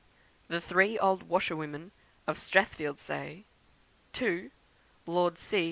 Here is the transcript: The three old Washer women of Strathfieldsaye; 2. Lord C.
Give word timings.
The 0.47 0.59
three 0.59 0.97
old 0.97 1.21
Washer 1.29 1.55
women 1.55 1.91
of 2.25 2.39
Strathfieldsaye; 2.39 3.43
2. 4.13 4.49
Lord 5.05 5.37
C. 5.37 5.59